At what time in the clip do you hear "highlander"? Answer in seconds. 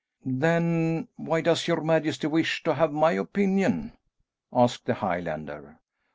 4.95-5.77